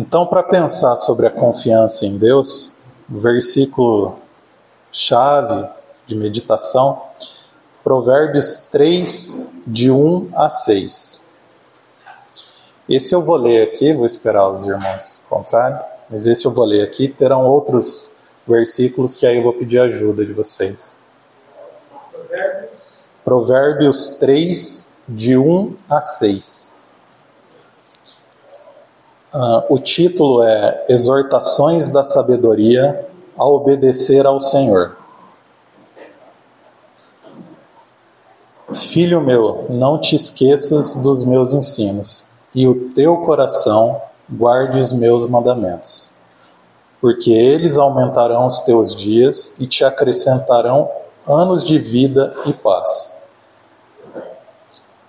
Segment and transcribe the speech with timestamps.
[0.00, 2.70] Então, para pensar sobre a confiança em Deus,
[3.12, 4.16] o versículo
[4.92, 5.68] chave
[6.06, 7.02] de meditação,
[7.82, 11.28] Provérbios 3, de 1 a 6.
[12.88, 16.82] Esse eu vou ler aqui, vou esperar os irmãos encontrarem, mas esse eu vou ler
[16.82, 17.08] aqui.
[17.08, 18.08] Terão outros
[18.46, 20.96] versículos que aí eu vou pedir ajuda de vocês.
[22.12, 26.77] Provérbios, Provérbios 3, de 1 a 6.
[29.34, 34.96] Uh, o título é Exortações da Sabedoria a Obedecer ao Senhor.
[38.72, 45.26] Filho meu, não te esqueças dos meus ensinos, e o teu coração guarde os meus
[45.26, 46.10] mandamentos,
[46.98, 50.90] porque eles aumentarão os teus dias e te acrescentarão
[51.26, 53.14] anos de vida e paz.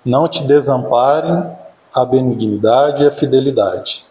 [0.03, 1.55] Não te desamparem
[1.95, 4.09] a benignidade e a fidelidade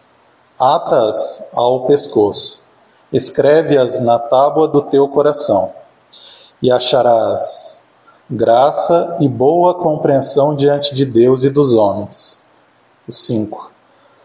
[0.59, 2.65] Ata-as ao pescoço,
[3.13, 5.71] escreve-as na tábua do teu coração,
[6.61, 7.81] e acharás
[8.29, 12.41] graça e boa compreensão diante de Deus e dos homens.
[13.09, 13.71] 5.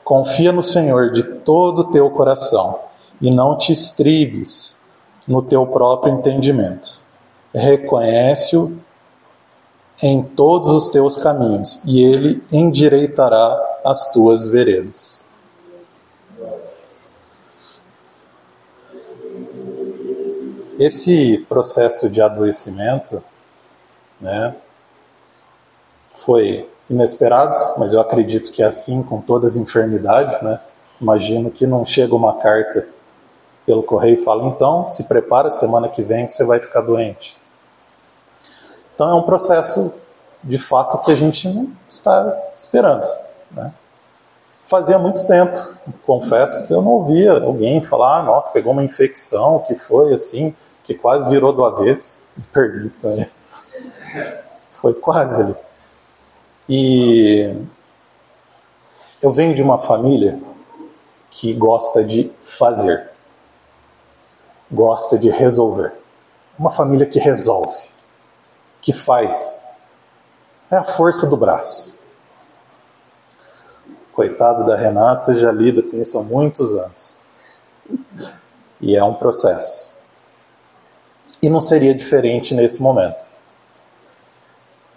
[0.03, 2.81] Confia no Senhor de todo o teu coração
[3.23, 4.77] e não te estribes
[5.29, 7.01] no teu próprio entendimento.
[7.55, 8.77] Reconhece-o
[10.03, 15.24] em todos os teus caminhos e ele endireitará as tuas veredas.
[20.79, 23.23] Esse processo de adoecimento
[24.21, 24.55] né,
[26.15, 30.41] foi inesperado, mas eu acredito que é assim com todas as enfermidades.
[30.43, 30.61] Né?
[31.01, 32.89] Imagino que não chega uma carta
[33.67, 37.37] pelo correio e fala: então, se prepara, semana que vem você vai ficar doente.
[38.95, 39.93] Então é um processo
[40.43, 43.07] de fato que a gente não está esperando.
[43.51, 43.73] Né?
[44.65, 45.61] Fazia muito tempo,
[46.07, 50.55] confesso, que eu não ouvia alguém falar: ah, nossa, pegou uma infecção, que foi assim
[50.83, 53.09] que quase virou do avesso, me permita.
[53.15, 53.31] Né?
[54.71, 55.57] Foi quase ali.
[56.69, 57.55] E
[59.21, 60.41] eu venho de uma família
[61.31, 63.11] que gosta de fazer,
[64.71, 65.95] gosta de resolver.
[66.59, 67.91] Uma família que resolve,
[68.81, 69.69] que faz.
[70.71, 71.99] É a força do braço.
[74.15, 77.19] Coitado da Renata, já lida com isso há muitos anos.
[78.81, 79.95] E é um processo
[81.45, 83.37] e não seria diferente nesse momento.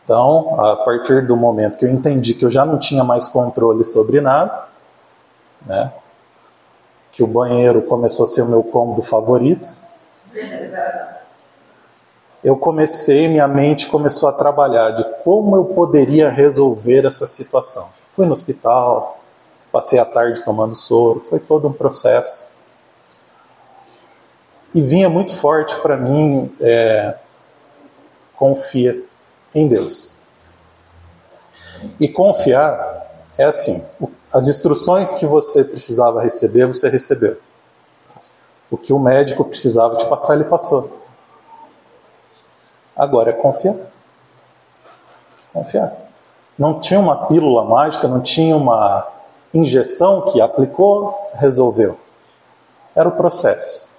[0.03, 3.83] Então, a partir do momento que eu entendi que eu já não tinha mais controle
[3.83, 4.65] sobre nada,
[5.65, 5.91] né,
[7.11, 9.67] que o banheiro começou a ser o meu cômodo favorito,
[12.41, 17.89] eu comecei, minha mente começou a trabalhar de como eu poderia resolver essa situação.
[18.17, 19.23] Fui no hospital,
[19.71, 22.49] passei a tarde tomando soro, foi todo um processo
[24.73, 27.15] e vinha muito forte para mim é,
[28.35, 29.05] confia
[29.53, 30.15] em Deus.
[31.99, 33.05] E confiar
[33.37, 33.85] é assim:
[34.33, 37.39] as instruções que você precisava receber, você recebeu.
[38.71, 41.03] O que o médico precisava te passar, ele passou.
[42.95, 43.75] Agora é confiar.
[45.53, 46.06] Confiar.
[46.57, 49.07] Não tinha uma pílula mágica, não tinha uma
[49.53, 51.97] injeção que aplicou, resolveu.
[52.95, 53.89] Era o processo.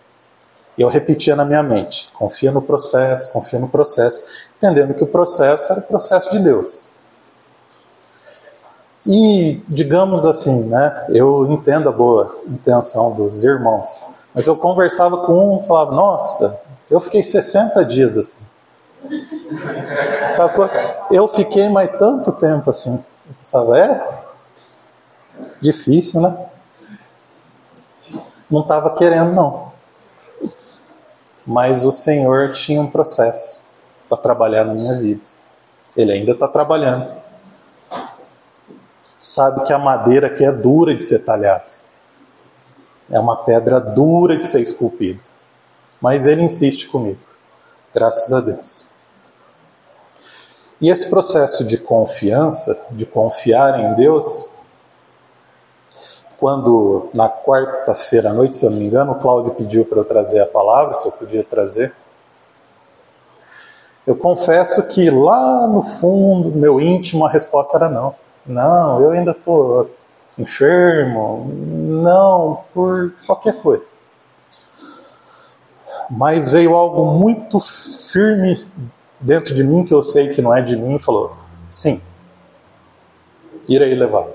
[0.77, 4.23] Eu repetia na minha mente: confia no processo, confia no processo,
[4.57, 6.89] entendendo que o processo era o processo de Deus.
[9.07, 14.03] E, digamos assim, né, eu entendo a boa intenção dos irmãos,
[14.35, 16.61] mas eu conversava com um e falava: Nossa,
[16.91, 18.48] eu fiquei 60 dias assim.
[20.33, 20.55] Sabe,
[21.11, 22.95] eu fiquei mais tanto tempo assim.
[22.95, 24.25] Eu pensava, é
[25.61, 26.49] difícil, né?
[28.51, 29.73] Não estava querendo, não.
[31.47, 33.65] Mas o Senhor tinha um processo
[34.09, 35.23] para trabalhar na minha vida.
[35.97, 37.07] Ele ainda está trabalhando.
[39.19, 41.67] Sabe que a madeira aqui é dura de ser talhada.
[43.11, 45.25] É uma pedra dura de ser esculpida.
[46.01, 47.28] Mas ele insiste comigo.
[47.99, 48.87] Graças a Deus.
[50.81, 54.45] E esse processo de confiança, de confiar em Deus,
[56.39, 60.05] quando na quarta-feira à noite, se eu não me engano, o Cláudio pediu para eu
[60.05, 61.93] trazer a palavra, se eu podia trazer.
[64.07, 68.15] Eu confesso que lá no fundo, meu íntimo, a resposta era não.
[68.47, 69.91] Não, eu ainda estou
[70.39, 74.08] enfermo, não, por qualquer coisa.
[76.11, 78.67] Mas veio algo muito firme
[79.21, 81.37] dentro de mim, que eu sei que não é de mim, e falou:
[81.71, 82.01] sim,
[83.69, 84.29] irei levar.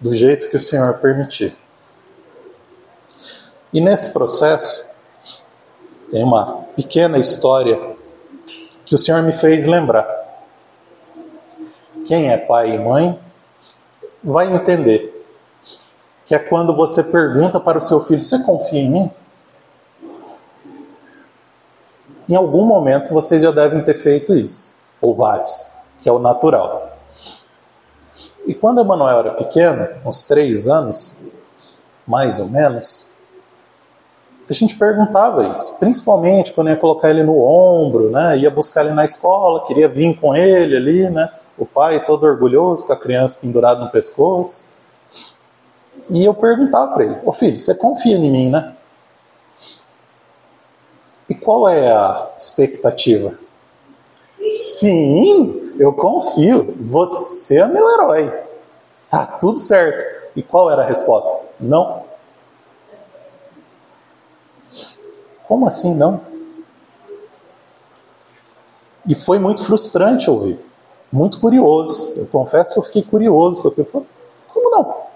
[0.00, 1.56] do jeito que o Senhor permitir.
[3.72, 4.84] E nesse processo,
[6.10, 7.96] tem uma pequena história
[8.84, 10.06] que o Senhor me fez lembrar.
[12.04, 13.18] Quem é pai e mãe
[14.22, 15.24] vai entender
[16.26, 19.10] que é quando você pergunta para o seu filho: Você confia em mim?
[22.28, 25.70] Em algum momento vocês já devem ter feito isso, ou vários,
[26.00, 26.96] que é o natural.
[28.46, 31.14] E quando Emanuel era pequeno, uns três anos,
[32.06, 33.08] mais ou menos,
[34.48, 38.36] a gente perguntava isso, principalmente quando ia colocar ele no ombro, né?
[38.38, 41.28] ia buscar ele na escola, queria vir com ele ali, né?
[41.56, 44.66] o pai todo orgulhoso com a criança pendurada no pescoço.
[46.10, 48.74] E eu perguntava para ele: Ô filho, você confia em mim, né?
[51.44, 53.38] Qual é a expectativa?
[54.50, 56.74] Sim, Sim eu confio.
[56.80, 58.42] Você é meu herói.
[59.10, 60.02] Tá tudo certo.
[60.34, 61.38] E qual era a resposta?
[61.60, 62.04] Não.
[65.46, 66.20] Como assim não?
[69.06, 70.58] E foi muito frustrante ouvir.
[71.12, 72.14] Muito curioso.
[72.16, 74.06] Eu confesso que eu fiquei curioso, eu falei,
[74.48, 75.11] como não?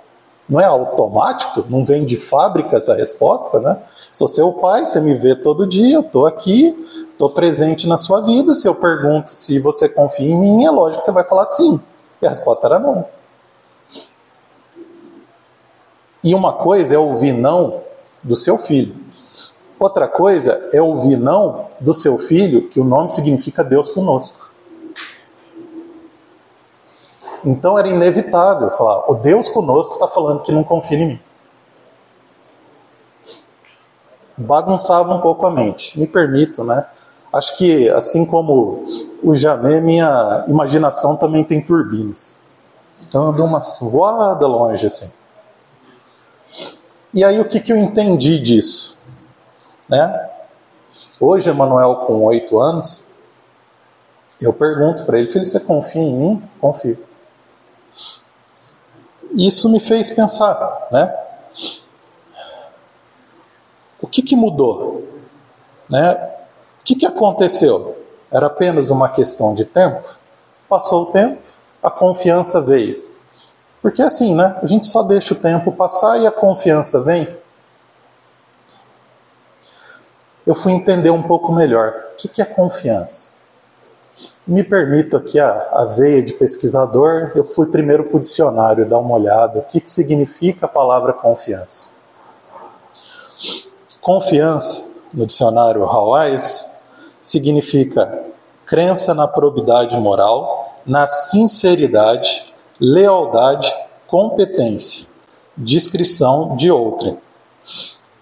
[0.48, 1.64] Não é automático?
[1.69, 3.78] Não vem de fábrica essa resposta, né?
[4.12, 6.76] Sou seu pai, você me vê todo dia, eu estou aqui,
[7.10, 8.54] estou presente na sua vida.
[8.54, 11.81] Se eu pergunto se você confia em mim, é lógico que você vai falar sim.
[12.22, 13.06] E a resposta era não.
[16.22, 17.82] E uma coisa é ouvir não
[18.22, 18.96] do seu filho.
[19.78, 24.50] Outra coisa é ouvir não do seu filho, que o nome significa Deus conosco.
[27.44, 31.20] Então era inevitável falar: o Deus conosco está falando que não confia em mim.
[34.36, 36.86] Bagunçava um pouco a mente, me permito, né?
[37.32, 38.84] Acho que, assim como
[39.22, 42.38] o Jamé, minha imaginação também tem turbinas.
[43.08, 45.10] Então eu dou uma voada longe assim.
[47.12, 48.98] E aí o que, que eu entendi disso?
[49.88, 50.30] Né?
[51.20, 53.04] Hoje, Emanuel, com oito anos,
[54.40, 56.42] eu pergunto para ele, filho, você confia em mim?
[56.60, 56.98] Confio.
[59.34, 61.14] Isso me fez pensar, né?
[64.00, 65.06] O que, que mudou?
[65.90, 66.12] Né?
[66.81, 67.96] O que, que aconteceu?
[68.31, 70.19] Era apenas uma questão de tempo?
[70.69, 71.40] Passou o tempo,
[71.82, 73.04] a confiança veio.
[73.81, 74.58] Porque assim, né?
[74.62, 77.37] A gente só deixa o tempo passar e a confiança vem.
[80.46, 83.35] Eu fui entender um pouco melhor o que, que é confiança.
[84.46, 88.98] Me permito aqui a, a veia de pesquisador, eu fui primeiro para o dicionário dar
[88.98, 89.58] uma olhada.
[89.58, 91.90] O que, que significa a palavra confiança?
[94.00, 96.64] Confiança, no dicionário Hawais,
[97.20, 98.25] significa
[98.64, 103.75] crença na probidade moral, na sinceridade, lealdade,
[104.06, 105.06] competência,
[105.56, 107.19] discrição de outrem,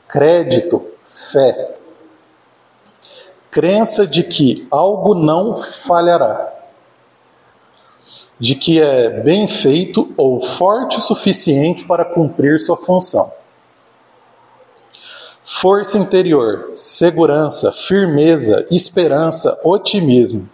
[0.08, 1.76] crédito, fé,
[3.54, 6.52] crença de que algo não falhará,
[8.36, 13.32] de que é bem feito ou forte o suficiente para cumprir sua função.
[15.44, 20.50] Força interior, segurança, firmeza, esperança, otimismo,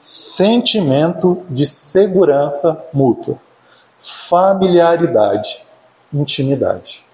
[0.00, 3.38] sentimento de segurança mútua,
[4.00, 5.64] familiaridade,
[6.12, 7.06] intimidade.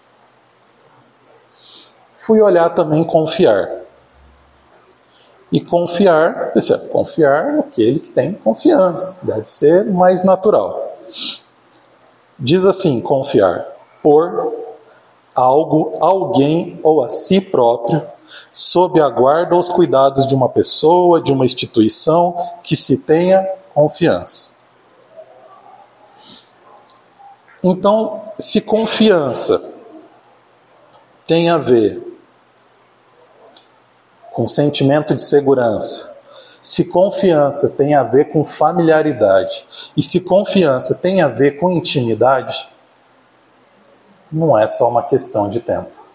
[2.15, 3.86] Fui olhar também confiar.
[5.53, 6.53] E confiar,
[6.91, 10.99] confiar naquele que tem confiança, deve ser mais natural.
[12.39, 13.65] Diz assim: confiar
[14.03, 14.53] por
[15.35, 18.03] algo, alguém ou a si próprio,
[18.51, 23.47] sob a guarda ou os cuidados de uma pessoa, de uma instituição que se tenha
[23.73, 24.57] confiança.
[27.63, 29.73] Então, se confiança
[31.27, 32.06] tem a ver
[34.47, 36.17] com sentimento de segurança,
[36.63, 42.71] se confiança tem a ver com familiaridade e se confiança tem a ver com intimidade,
[44.31, 46.07] não é só uma questão de tempo.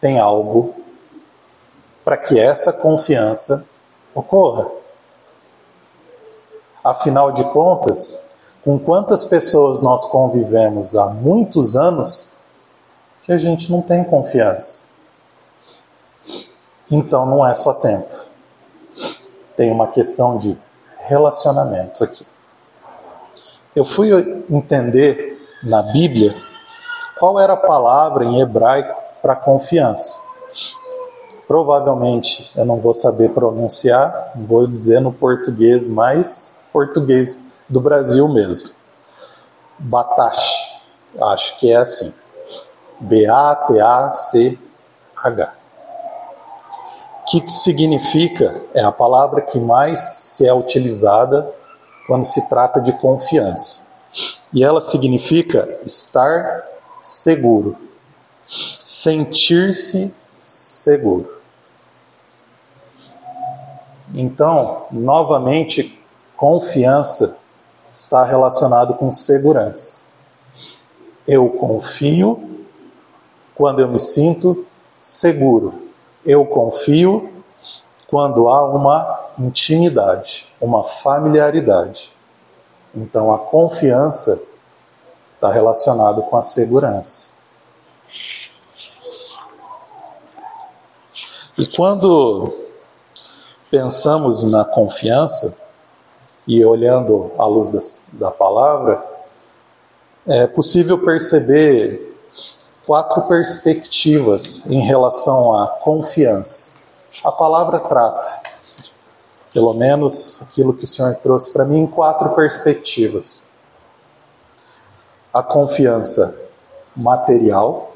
[0.00, 0.76] Tem algo
[2.04, 3.66] para que essa confiança
[4.14, 4.70] ocorra.
[6.84, 8.20] Afinal de contas,
[8.62, 12.32] com quantas pessoas nós convivemos há muitos anos
[13.24, 14.86] que a gente não tem confiança.
[16.90, 18.14] Então não é só tempo.
[19.56, 20.56] Tem uma questão de
[21.08, 22.26] relacionamento aqui.
[23.74, 24.10] Eu fui
[24.50, 26.34] entender na Bíblia
[27.18, 30.20] qual era a palavra em hebraico para confiança.
[31.48, 38.70] Provavelmente eu não vou saber pronunciar, vou dizer no português mais português do Brasil mesmo.
[39.78, 40.74] Batache,
[41.20, 42.12] acho que é assim.
[43.04, 44.64] B-A-T-A-C-H.
[47.26, 51.50] Que significa, é a palavra que mais se é utilizada
[52.06, 53.82] quando se trata de confiança.
[54.52, 56.62] E ela significa estar
[57.00, 57.76] seguro,
[58.46, 61.34] sentir-se seguro.
[64.14, 66.00] Então, novamente,
[66.36, 67.38] confiança
[67.90, 70.02] está relacionado com segurança.
[71.26, 72.53] Eu confio
[73.54, 74.66] quando eu me sinto
[75.00, 75.74] seguro.
[76.24, 77.30] Eu confio
[78.06, 82.12] quando há uma intimidade, uma familiaridade.
[82.94, 84.42] Então, a confiança
[85.34, 87.28] está relacionado com a segurança.
[91.58, 92.52] E quando
[93.70, 95.56] pensamos na confiança,
[96.46, 99.04] e olhando à luz da palavra,
[100.26, 102.13] é possível perceber
[102.86, 106.74] quatro perspectivas em relação à confiança.
[107.24, 108.42] A palavra trata,
[109.52, 113.44] pelo menos aquilo que o Senhor trouxe para mim, em quatro perspectivas:
[115.32, 116.38] a confiança
[116.94, 117.94] material,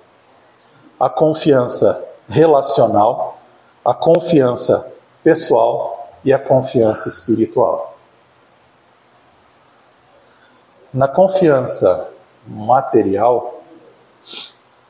[0.99, 3.39] a confiança relacional,
[3.85, 4.93] a confiança
[5.23, 7.97] pessoal e a confiança espiritual.
[10.93, 12.11] Na confiança
[12.47, 13.63] material,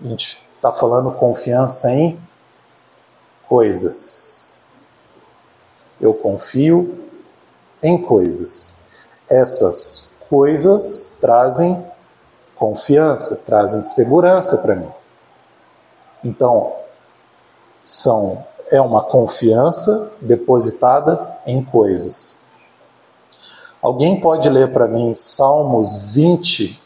[0.03, 2.21] a gente está falando confiança em
[3.49, 4.57] coisas.
[6.01, 7.07] Eu confio
[7.83, 8.77] em coisas.
[9.29, 11.85] Essas coisas trazem
[12.55, 14.93] confiança, trazem segurança para mim.
[16.25, 16.75] Então,
[17.83, 22.37] são é uma confiança depositada em coisas.
[23.81, 26.83] Alguém pode ler para mim Salmos 20,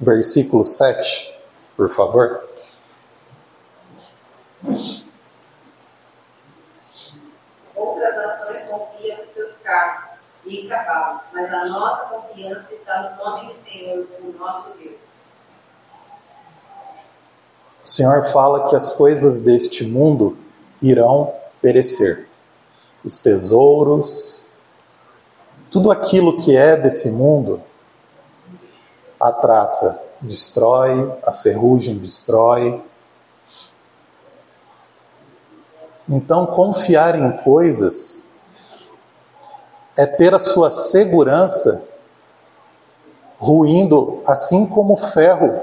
[0.00, 1.37] versículo 7,
[1.78, 2.42] por favor?
[7.76, 13.24] Outras nações confiam em seus carros e em cavalos, mas a nossa confiança está no
[13.24, 14.98] nome do Senhor, o nosso Deus.
[17.84, 20.36] O Senhor fala que as coisas deste mundo
[20.82, 21.32] irão
[21.62, 22.28] perecer.
[23.04, 24.48] Os tesouros,
[25.70, 27.62] tudo aquilo que é desse mundo,
[29.20, 32.82] a traça destrói, a ferrugem destrói.
[36.08, 38.24] Então, confiar em coisas
[39.96, 41.86] é ter a sua segurança
[43.38, 45.60] ruindo, assim como o ferro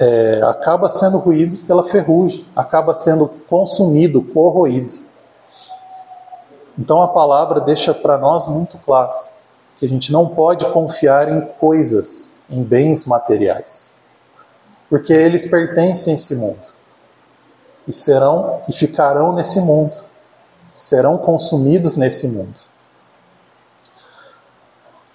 [0.00, 4.94] é, acaba sendo ruído pela ferrugem, acaba sendo consumido, corroído.
[6.78, 9.12] Então a palavra deixa para nós muito claro
[9.80, 13.94] que a gente não pode confiar em coisas, em bens materiais,
[14.90, 16.68] porque eles pertencem a esse mundo
[17.88, 19.96] e serão e ficarão nesse mundo,
[20.70, 22.60] serão consumidos nesse mundo.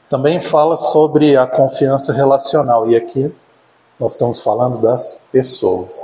[0.09, 3.31] Também fala sobre a confiança relacional e aqui
[3.99, 5.95] nós estamos falando das pessoas.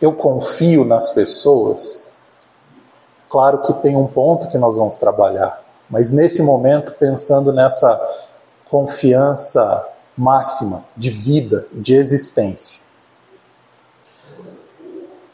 [0.00, 2.12] Eu confio nas pessoas.
[3.28, 8.00] Claro que tem um ponto que nós vamos trabalhar, mas nesse momento, pensando nessa
[8.70, 12.82] confiança máxima de vida, de existência.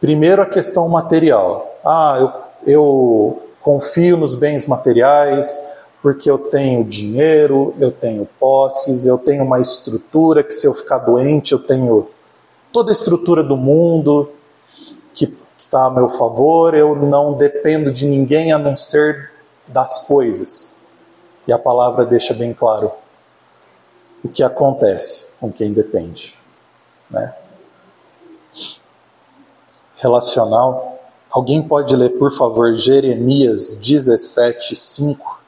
[0.00, 1.78] Primeiro, a questão material.
[1.84, 2.16] Ah,
[2.64, 5.60] eu, eu confio nos bens materiais,
[6.02, 10.98] porque eu tenho dinheiro, eu tenho posses, eu tenho uma estrutura que se eu ficar
[10.98, 12.08] doente eu tenho
[12.72, 14.30] toda a estrutura do mundo
[15.12, 19.32] que está a meu favor, eu não dependo de ninguém a não ser
[19.68, 20.74] das coisas.
[21.46, 22.92] E a palavra deixa bem claro
[24.24, 26.40] o que acontece com quem depende.
[27.08, 27.34] Né?
[29.96, 30.98] Relacional.
[31.30, 35.42] Alguém pode ler, por favor, Jeremias 17, 5?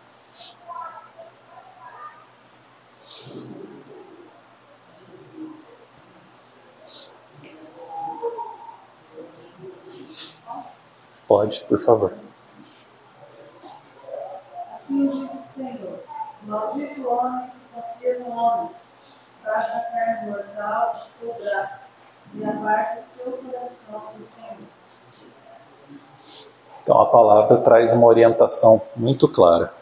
[11.27, 12.28] Pode, por favor.
[14.89, 15.99] Assim diz o Senhor:
[16.45, 18.71] Maldito o homem que confia no homem,
[19.45, 21.85] faz da carne mortal o seu braço
[22.35, 24.57] e aparta seu coração do Senhor.
[26.81, 29.75] Então a palavra traz uma orientação muito clara.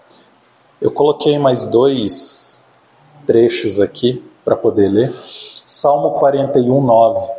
[0.80, 2.60] Eu coloquei mais dois
[3.28, 5.14] trechos aqui para poder ler.
[5.68, 7.32] Salmo 41, 9.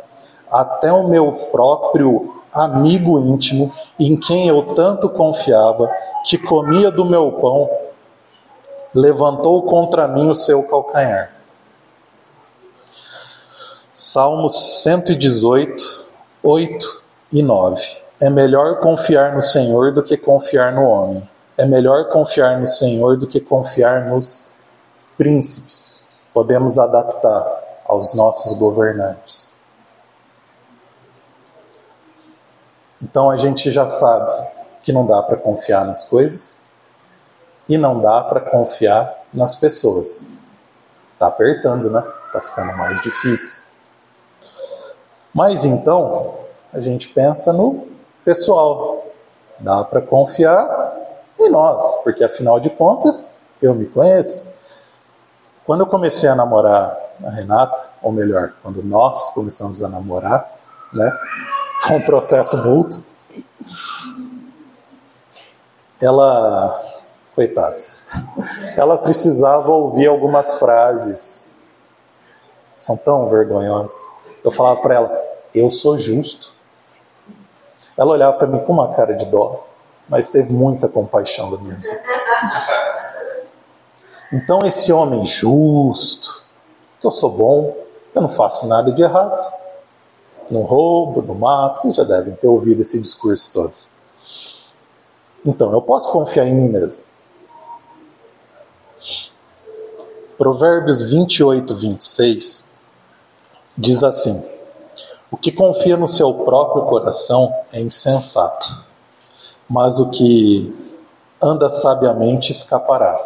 [0.50, 5.90] Até o meu próprio amigo íntimo, em quem eu tanto confiava,
[6.24, 7.70] que comia do meu pão,
[8.94, 11.32] levantou contra mim o seu calcanhar.
[13.92, 16.04] Salmos 118,
[16.42, 17.82] 8 e 9.
[18.20, 21.28] É melhor confiar no Senhor do que confiar no homem.
[21.56, 24.46] É melhor confiar no Senhor do que confiar nos
[25.16, 26.04] príncipes.
[26.32, 27.44] Podemos adaptar
[27.84, 29.52] aos nossos governantes.
[33.02, 34.30] Então a gente já sabe
[34.82, 36.58] que não dá para confiar nas coisas
[37.68, 40.24] e não dá para confiar nas pessoas.
[41.18, 42.02] Tá apertando, né?
[42.32, 43.62] Tá ficando mais difícil.
[45.34, 46.38] Mas então,
[46.72, 47.86] a gente pensa no
[48.24, 49.06] pessoal.
[49.60, 50.96] Dá para confiar
[51.38, 53.26] em nós, porque afinal de contas,
[53.60, 54.46] eu me conheço.
[55.66, 60.50] Quando eu comecei a namorar a Renata, ou melhor, quando nós começamos a namorar,
[60.92, 61.12] né?
[61.80, 63.02] Foi um processo mútuo.
[66.00, 67.00] Ela,
[67.34, 67.76] coitada,
[68.76, 71.76] ela precisava ouvir algumas frases.
[72.78, 74.08] São tão vergonhosas.
[74.44, 75.22] Eu falava para ela:
[75.54, 76.54] Eu sou justo.
[77.96, 79.66] Ela olhava para mim com uma cara de dó,
[80.08, 82.02] mas teve muita compaixão da minha vida.
[84.32, 86.44] Então, esse homem justo,
[87.00, 87.76] que eu sou bom,
[88.14, 89.42] eu não faço nada de errado.
[90.50, 93.76] Não roubo, não mato, vocês já devem ter ouvido esse discurso todo.
[95.44, 97.02] Então, eu posso confiar em mim mesmo.
[100.36, 102.64] Provérbios 28, 26
[103.76, 104.42] diz assim:
[105.30, 108.84] O que confia no seu próprio coração é insensato,
[109.68, 110.74] mas o que
[111.40, 113.18] anda sabiamente escapará.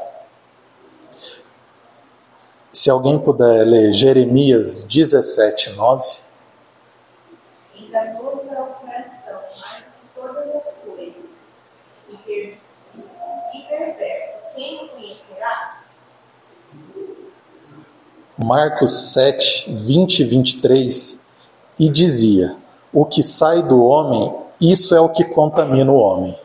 [2.73, 6.22] Se alguém puder ler Jeremias 17, 9.
[7.93, 11.57] Enganoso é o coração, mais do que todas as coisas,
[12.09, 12.59] e, per...
[12.95, 15.83] e perverso, quem o conhecerá?
[18.39, 21.23] Marcos 7, 20 e 23,
[21.79, 22.57] e dizia:
[22.95, 26.41] O que sai do homem, isso é o que contamina o homem.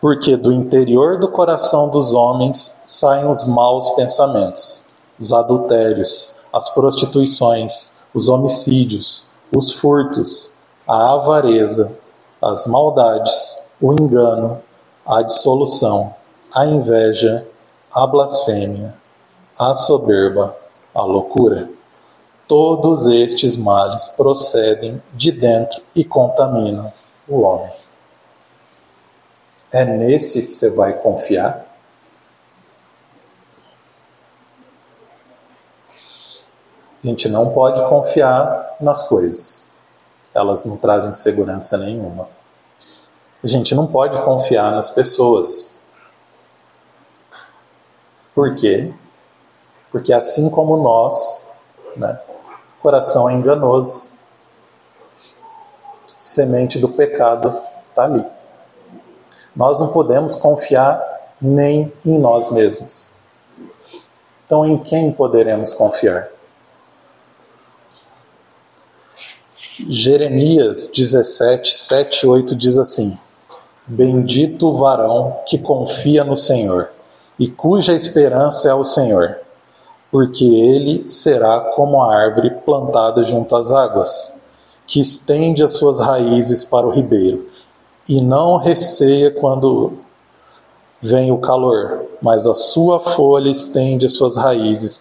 [0.00, 4.84] Porque do interior do coração dos homens saem os maus pensamentos,
[5.16, 10.50] os adultérios, as prostituições, os homicídios, os furtos,
[10.86, 11.96] a avareza,
[12.42, 14.60] as maldades, o engano,
[15.06, 16.14] a dissolução,
[16.52, 17.46] a inveja,
[17.92, 18.96] a blasfêmia,
[19.58, 20.56] a soberba,
[20.94, 21.70] a loucura.
[22.46, 26.92] Todos estes males procedem de dentro e contaminam
[27.28, 27.72] o homem.
[29.72, 31.63] É nesse que você vai confiar?
[37.04, 39.62] A gente não pode confiar nas coisas.
[40.32, 42.30] Elas não trazem segurança nenhuma.
[43.42, 45.70] A gente não pode confiar nas pessoas.
[48.34, 48.90] Por quê?
[49.92, 51.46] Porque assim como nós,
[51.94, 52.18] né,
[52.78, 54.10] o coração é enganoso.
[56.16, 58.24] Semente do pecado está ali.
[59.54, 61.02] Nós não podemos confiar
[61.38, 63.10] nem em nós mesmos.
[64.46, 66.33] Então, em quem poderemos confiar?
[69.88, 73.18] Jeremias 17, 7 e 8 diz assim:
[73.86, 76.90] Bendito o varão que confia no Senhor
[77.38, 79.44] e cuja esperança é o Senhor
[80.14, 84.32] porque ele será como a árvore plantada junto às águas,
[84.86, 87.48] que estende as suas raízes para o ribeiro,
[88.08, 89.94] e não receia quando
[91.00, 95.00] vem o calor, mas a sua folha estende as suas raízes.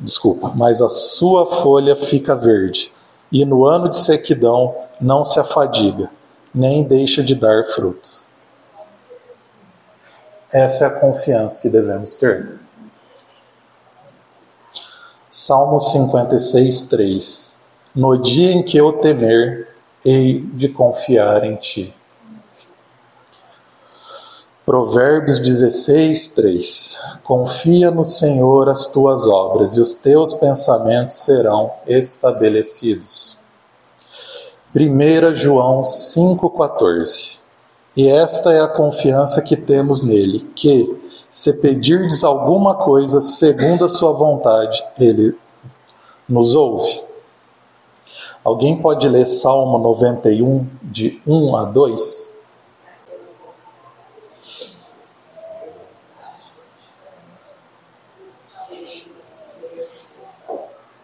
[0.00, 2.90] Desculpa, mas a sua folha fica verde,
[3.30, 6.10] e no ano de sequidão não se afadiga,
[6.54, 8.24] nem deixa de dar frutos.
[10.52, 12.58] Essa é a confiança que devemos ter.
[15.30, 17.54] Salmo 56, 3
[17.94, 19.68] No dia em que eu temer,
[20.04, 21.94] hei de confiar em ti.
[24.70, 33.36] Provérbios 16, 3 Confia no Senhor as tuas obras, e os teus pensamentos serão estabelecidos.
[34.72, 37.40] 1 João 5,14
[37.96, 40.96] E esta é a confiança que temos nele, que,
[41.28, 45.36] se pedirdes alguma coisa segundo a sua vontade, ele
[46.28, 47.02] nos ouve.
[48.44, 52.39] Alguém pode ler Salmo 91, de 1 a 2?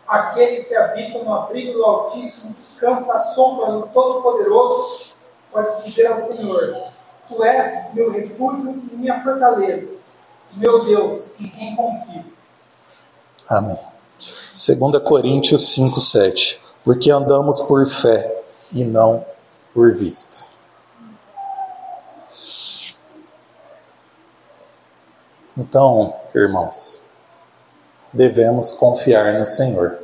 [0.07, 5.13] Aquele que habita no abrigo do Altíssimo, descansa à sombra do Todo-Poderoso,
[5.53, 6.77] pode dizer ao Senhor:
[7.29, 9.95] Tu és meu refúgio e minha fortaleza,
[10.55, 12.25] meu Deus, em quem confio.
[13.49, 13.79] Amém.
[14.19, 16.61] 2 Coríntios 5, 7.
[16.85, 18.43] Porque andamos por fé
[18.73, 19.25] e não
[19.75, 20.47] por vista.
[25.59, 27.03] Então, irmãos,
[28.13, 29.99] devemos confiar no Senhor,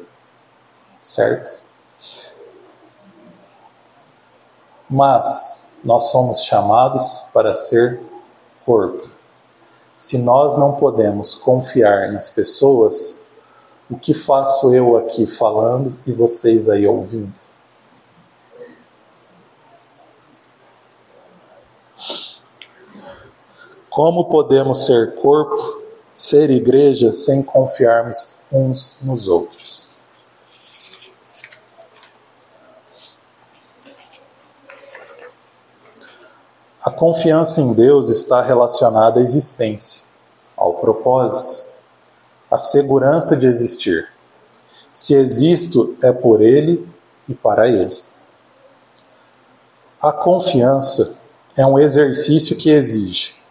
[1.01, 1.63] certo?
[4.89, 8.01] Mas nós somos chamados para ser
[8.65, 9.11] corpo.
[9.97, 13.17] Se nós não podemos confiar nas pessoas,
[13.91, 17.39] o que faço eu aqui falando e vocês aí ouvindo?
[23.89, 25.82] Como podemos ser corpo,
[26.15, 29.91] ser igreja, sem confiarmos uns nos outros?
[36.85, 40.03] A confiança em Deus está relacionada à existência,
[40.57, 41.69] ao propósito,
[42.51, 44.09] à segurança de existir.
[44.93, 46.87] Se existo, é por Ele
[47.29, 47.97] e para Ele.
[50.03, 51.15] A confiança
[51.57, 53.42] é um exercício que exige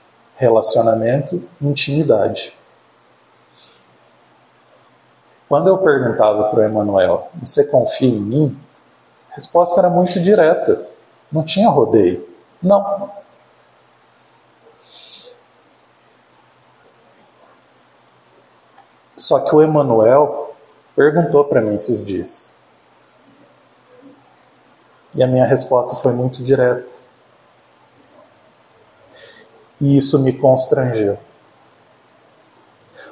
[0.42, 2.58] relacionamento intimidade.
[5.48, 8.60] Quando eu perguntava para o Emanuel, você confia em mim?
[9.30, 10.90] A resposta era muito direta,
[11.32, 12.28] não tinha rodeio.
[12.62, 13.12] Não.
[19.16, 20.56] Só que o Emanuel
[20.96, 22.56] perguntou para mim esses dias.
[25.16, 27.11] E a minha resposta foi muito direta.
[29.82, 31.18] E isso me constrangeu.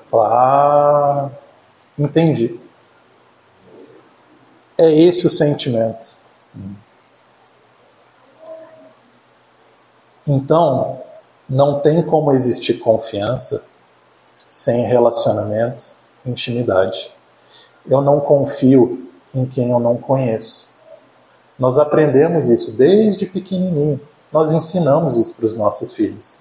[0.07, 1.29] Falar, ah,
[1.97, 2.59] entendi.
[4.77, 6.17] É esse o sentimento.
[10.27, 11.01] Então,
[11.49, 13.65] não tem como existir confiança
[14.47, 15.91] sem relacionamento,
[16.25, 17.11] intimidade.
[17.87, 20.71] Eu não confio em quem eu não conheço.
[21.57, 23.99] Nós aprendemos isso desde pequenininho.
[24.31, 26.39] Nós ensinamos isso para os nossos filhos.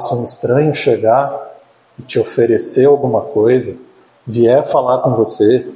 [0.00, 1.54] Se um estranho chegar
[1.98, 3.78] e te oferecer alguma coisa,
[4.26, 5.66] vier falar com você,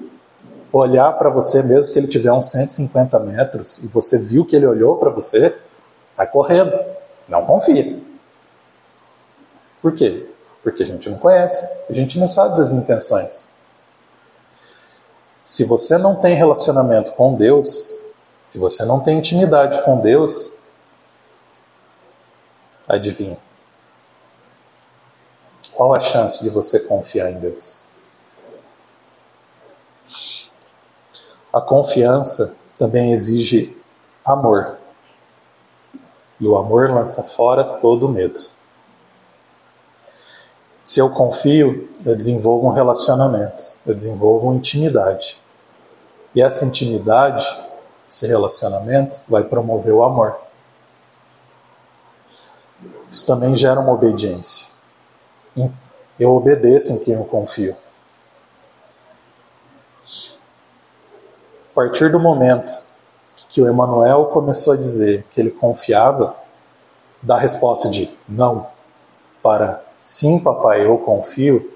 [0.72, 4.66] olhar para você mesmo que ele tiver uns 150 metros e você viu que ele
[4.66, 5.56] olhou para você,
[6.12, 6.72] sai correndo.
[7.28, 8.00] Não confia.
[9.82, 10.26] Por quê?
[10.62, 13.48] Porque a gente não conhece, a gente não sabe das intenções.
[15.42, 17.94] Se você não tem relacionamento com Deus,
[18.46, 20.52] se você não tem intimidade com Deus,
[22.86, 23.38] adivinha?
[25.80, 27.80] Qual a chance de você confiar em Deus?
[31.50, 33.74] A confiança também exige
[34.22, 34.76] amor.
[36.38, 38.38] E o amor lança fora todo medo.
[40.84, 45.40] Se eu confio, eu desenvolvo um relacionamento, eu desenvolvo uma intimidade.
[46.34, 47.46] E essa intimidade,
[48.06, 50.38] esse relacionamento, vai promover o amor.
[53.10, 54.69] Isso também gera uma obediência
[56.18, 57.76] eu obedeço em quem eu confio.
[61.70, 62.84] A partir do momento
[63.48, 66.36] que o Emanuel começou a dizer que ele confiava,
[67.22, 68.66] da resposta de não
[69.42, 71.72] para sim, papai, eu confio,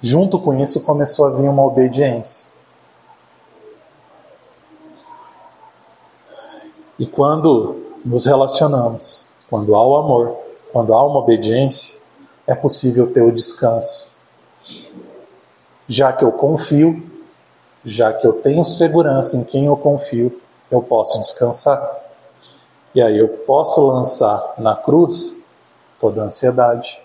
[0.00, 2.52] junto com isso começou a vir uma obediência.
[6.98, 10.43] E quando nos relacionamos, quando há o amor,
[10.74, 11.96] quando há uma obediência,
[12.48, 14.10] é possível ter o descanso.
[15.86, 17.00] Já que eu confio,
[17.84, 22.02] já que eu tenho segurança em quem eu confio, eu posso descansar.
[22.92, 25.36] E aí eu posso lançar na cruz
[26.00, 27.00] toda a ansiedade.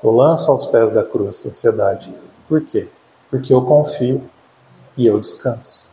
[0.00, 2.14] Eu lanço aos pés da cruz a ansiedade.
[2.48, 2.88] Por quê?
[3.28, 4.30] Porque eu confio
[4.96, 5.89] e eu descanso.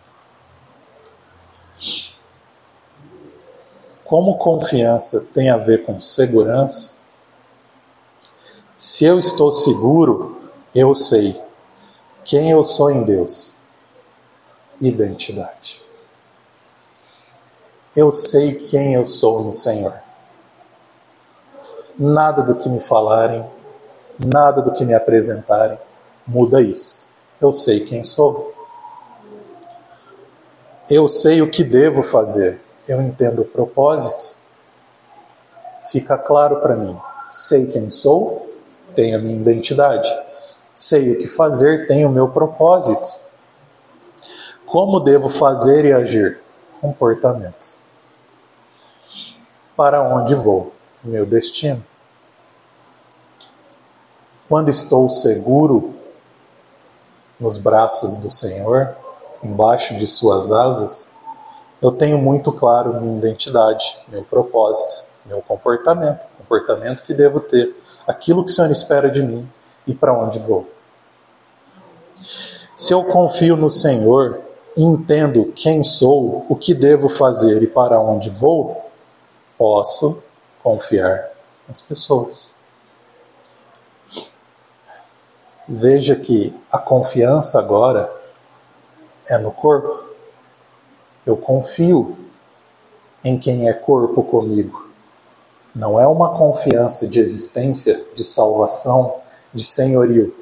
[4.08, 6.94] Como confiança tem a ver com segurança,
[8.78, 11.38] se eu estou seguro, eu sei
[12.24, 13.54] quem eu sou em Deus.
[14.80, 15.82] Identidade.
[17.94, 20.02] Eu sei quem eu sou no Senhor.
[22.00, 23.46] Nada do que me falarem,
[24.18, 25.78] nada do que me apresentarem
[26.26, 27.10] muda isso.
[27.42, 28.54] Eu sei quem sou.
[30.90, 34.38] Eu sei o que devo fazer eu entendo o propósito,
[35.92, 36.98] fica claro para mim.
[37.30, 38.50] Sei quem sou,
[38.96, 40.10] tenho a minha identidade.
[40.74, 43.20] sei o que fazer, tenho o meu propósito.
[44.66, 46.40] Como devo fazer e agir?
[46.80, 47.78] Comportamento.
[49.76, 50.72] Para onde vou?
[51.04, 51.84] Meu destino.
[54.48, 55.96] Quando estou seguro
[57.40, 58.96] nos braços do Senhor,
[59.44, 61.12] embaixo de Suas asas,
[61.82, 67.76] eu tenho muito claro minha identidade, meu propósito, meu comportamento, comportamento que devo ter,
[68.08, 69.48] aquilo que o Senhor espera de mim
[69.86, 70.68] e para onde vou.
[72.76, 74.42] Se eu confio no Senhor,
[74.78, 78.90] entendo quem sou, o que devo fazer e para onde vou,
[79.58, 80.22] posso
[80.62, 81.32] confiar
[81.68, 82.56] nas pessoas.
[85.68, 88.14] Veja que a confiança agora
[89.28, 90.17] é no corpo.
[91.28, 92.18] Eu confio
[93.22, 94.88] em quem é corpo comigo.
[95.76, 99.16] Não é uma confiança de existência, de salvação,
[99.54, 100.34] de senhorio,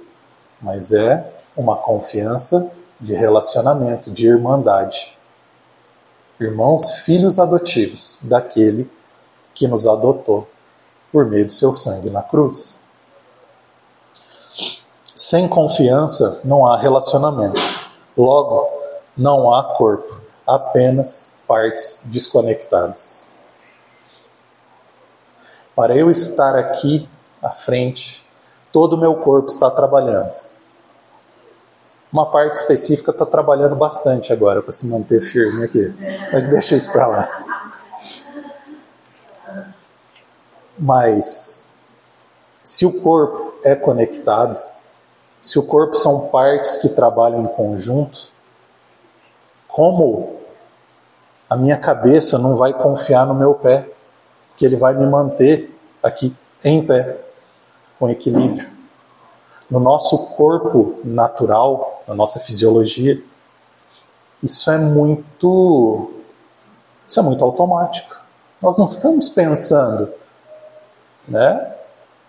[0.61, 2.71] mas é uma confiança
[3.01, 5.17] de relacionamento, de irmandade.
[6.39, 8.87] Irmãos, filhos adotivos daquele
[9.55, 10.47] que nos adotou
[11.11, 12.77] por meio do seu sangue na cruz.
[15.15, 17.59] Sem confiança não há relacionamento.
[18.15, 18.69] Logo,
[19.17, 23.25] não há corpo apenas partes desconectadas.
[25.75, 27.09] Para eu estar aqui
[27.41, 28.27] à frente,
[28.71, 30.33] todo o meu corpo está trabalhando.
[32.11, 35.93] Uma parte específica está trabalhando bastante agora para se manter firme aqui,
[36.31, 37.45] mas deixa isso para lá.
[40.77, 41.67] Mas
[42.63, 44.57] se o corpo é conectado,
[45.41, 48.33] se o corpo são partes que trabalham em conjunto,
[49.75, 50.37] como
[51.49, 53.89] a minha cabeça não vai confiar no meu pé,
[54.55, 56.33] que ele vai me manter aqui
[56.63, 57.17] em pé,
[57.99, 58.69] com equilíbrio.
[59.69, 63.21] No nosso corpo natural, na nossa fisiologia,
[64.41, 66.09] isso é muito
[67.05, 68.21] isso é muito automático.
[68.61, 70.09] Nós não ficamos pensando,
[71.27, 71.75] né?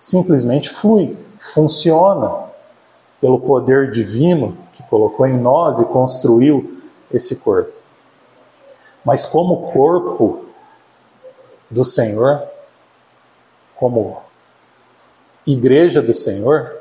[0.00, 2.46] Simplesmente flui, funciona
[3.20, 6.75] pelo poder divino que colocou em nós e construiu
[7.10, 7.72] esse corpo.
[9.04, 10.46] Mas como corpo
[11.70, 12.46] do Senhor,
[13.74, 14.22] como
[15.46, 16.80] igreja do Senhor,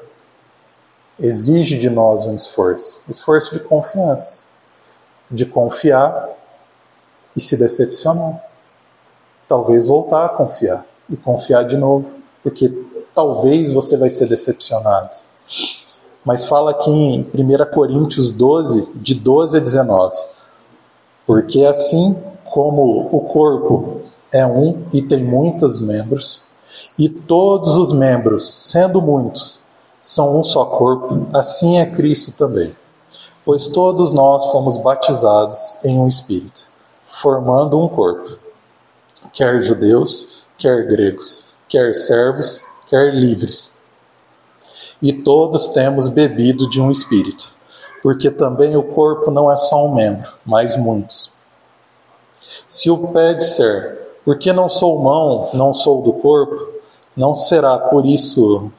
[1.19, 4.43] exige de nós um esforço, um esforço de confiança,
[5.29, 6.29] de confiar
[7.35, 8.43] e se decepcionar.
[9.47, 12.73] Talvez voltar a confiar e confiar de novo, porque
[13.13, 15.17] talvez você vai ser decepcionado
[16.25, 20.17] mas fala aqui em 1 Coríntios 12, de 12 a 19.
[21.27, 26.43] Porque assim como o corpo é um e tem muitos membros,
[26.97, 29.61] e todos os membros, sendo muitos,
[30.01, 32.75] são um só corpo, assim é Cristo também.
[33.43, 36.69] Pois todos nós fomos batizados em um espírito,
[37.05, 38.39] formando um corpo,
[39.31, 43.75] quer judeus, quer gregos, quer servos, quer livres
[45.01, 47.53] e todos temos bebido de um espírito,
[48.01, 51.33] porque também o corpo não é só um membro, mas muitos.
[52.69, 56.69] Se o pé disser, porque não sou mão, não sou do corpo,
[57.15, 58.71] não será por isso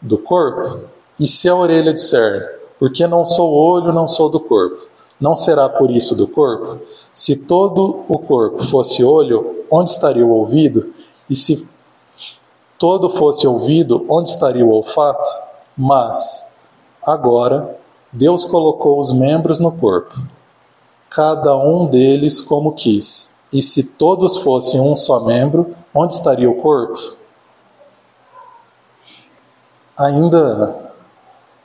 [0.00, 0.84] do corpo?
[1.18, 4.88] E se a orelha disser, porque não sou olho, não sou do corpo,
[5.20, 6.80] não será por isso do corpo?
[7.12, 10.92] Se todo o corpo fosse olho, onde estaria o ouvido?
[11.30, 11.68] E se
[12.84, 15.26] todo fosse ouvido, onde estaria o olfato?
[15.74, 16.44] Mas,
[17.02, 17.78] agora,
[18.12, 20.14] Deus colocou os membros no corpo,
[21.08, 23.30] cada um deles como quis.
[23.50, 27.16] E se todos fossem um só membro, onde estaria o corpo?
[29.98, 30.92] Ainda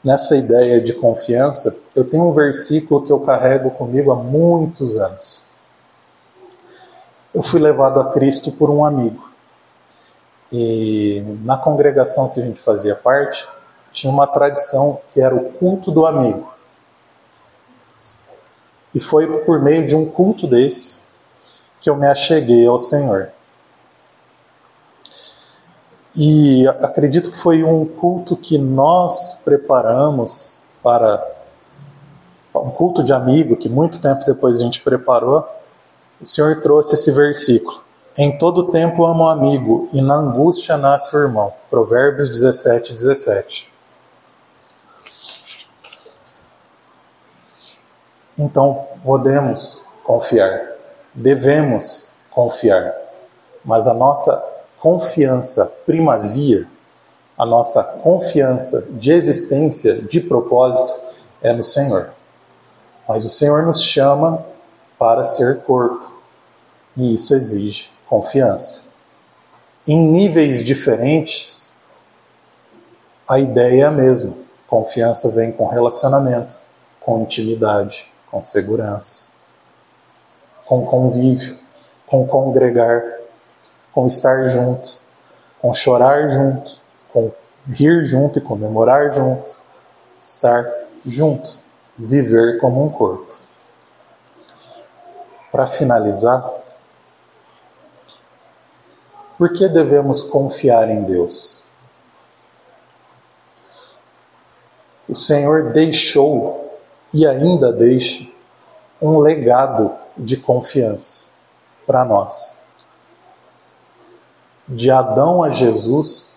[0.01, 5.43] nessa ideia de confiança, eu tenho um versículo que eu carrego comigo há muitos anos.
[7.34, 9.28] Eu fui levado a Cristo por um amigo.
[10.51, 13.47] E na congregação que a gente fazia parte,
[13.91, 16.51] tinha uma tradição que era o culto do amigo.
[18.93, 20.99] E foi por meio de um culto desse
[21.79, 23.31] que eu me acheguei ao Senhor.
[26.15, 31.25] E acredito que foi um culto que nós preparamos para
[32.55, 35.47] um culto de amigo que muito tempo depois a gente preparou.
[36.19, 37.81] O Senhor trouxe esse versículo.
[38.17, 41.54] Em todo tempo amo o amigo, e na angústia nasce o irmão.
[41.69, 43.72] Provérbios 17, 17.
[48.38, 50.72] Então, podemos confiar,
[51.13, 52.95] devemos confiar,
[53.63, 54.43] mas a nossa
[54.80, 56.67] confiança primazia,
[57.38, 61.00] a nossa confiança de existência, de propósito,
[61.41, 62.10] é no Senhor.
[63.08, 64.43] Mas o Senhor nos chama
[64.98, 66.17] para ser corpo,
[66.98, 68.82] e isso exige confiança.
[69.88, 71.72] Em níveis diferentes,
[73.30, 74.36] a ideia é a mesma.
[74.65, 76.60] Confiança vem com relacionamento,
[77.00, 79.28] com intimidade, com segurança,
[80.65, 81.60] com convívio,
[82.08, 83.04] com congregar,
[83.91, 85.00] com estar junto,
[85.62, 86.82] com chorar junto,
[87.13, 87.32] com
[87.67, 89.56] rir junto e comemorar junto,
[90.24, 90.65] estar
[91.06, 91.60] junto,
[91.95, 93.36] viver como um corpo.
[95.52, 96.59] Para finalizar,
[99.39, 101.63] por que devemos confiar em Deus?
[105.08, 106.78] O Senhor deixou
[107.13, 108.28] e ainda deixa
[109.02, 111.28] um legado de confiança
[111.88, 112.60] para nós.
[114.67, 116.36] De Adão a Jesus,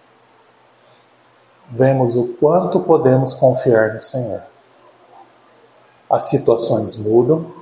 [1.69, 4.43] vemos o quanto podemos confiar no Senhor.
[6.09, 7.53] As situações mudam,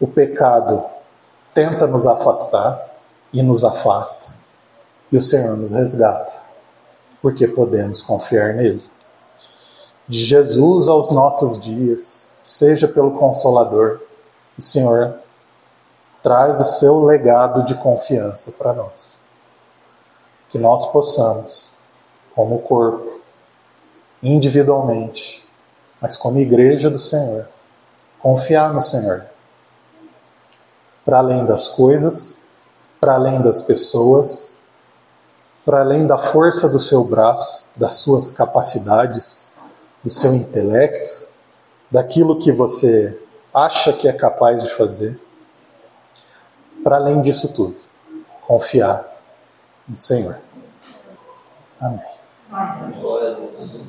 [0.00, 0.82] o pecado
[1.52, 2.90] tenta nos afastar
[3.34, 4.41] e nos afasta,
[5.12, 6.42] e o Senhor nos resgata,
[7.20, 8.82] porque podemos confiar nele
[10.08, 14.00] de Jesus aos nossos dias, seja pelo Consolador,
[14.58, 15.14] o Senhor
[16.22, 19.20] traz o seu legado de confiança para nós.
[20.48, 21.72] Que nós possamos,
[22.34, 23.22] como corpo,
[24.22, 25.48] individualmente,
[26.00, 27.48] mas como igreja do Senhor,
[28.20, 29.24] confiar no Senhor.
[31.04, 32.42] Para além das coisas,
[33.00, 34.58] para além das pessoas,
[35.64, 39.52] para além da força do seu braço, das suas capacidades,
[40.02, 41.28] do seu intelecto,
[41.90, 43.20] daquilo que você
[43.54, 45.20] acha que é capaz de fazer,
[46.82, 47.80] para além disso tudo,
[48.46, 49.06] confiar
[49.86, 50.38] no Senhor.
[51.80, 52.00] Amém.
[53.00, 53.82] Glória a Deus.